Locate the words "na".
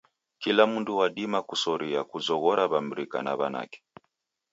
3.25-3.33